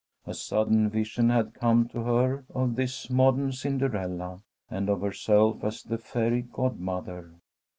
[0.25, 5.83] A sudden vision had come to her of this modern Cinderella, and of herself as
[5.83, 7.35] the fairy godmother.